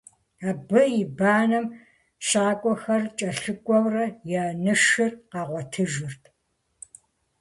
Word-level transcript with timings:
Абы 0.49 0.83
и 1.01 1.03
банэм 1.17 1.65
щакӀуэхэр 2.27 3.03
кӀэлъыкӀуэурэ, 3.17 4.05
я 4.41 4.45
нышыр 4.63 5.11
къагъуэтыжырт. 5.29 6.23